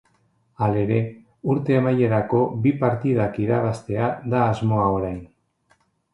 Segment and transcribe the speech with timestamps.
[0.67, 0.95] Halere,
[1.55, 5.23] urte amaierako bi partidak irabaztea da asmoa orain.